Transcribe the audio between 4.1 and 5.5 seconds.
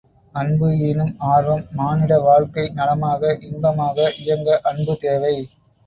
இயங்க அன்பு தேவை.